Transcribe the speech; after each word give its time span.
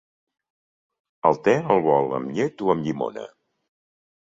El 1.31 1.39
te 1.49 1.55
el 1.75 1.85
vol 1.91 2.11
amb 2.21 2.35
llet 2.41 2.67
o 2.67 2.77
amb 2.77 2.87
llimona? 2.89 3.33